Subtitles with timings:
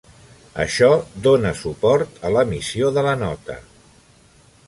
[0.61, 0.87] Això
[1.27, 3.61] dona suport a l'emissió de la nota.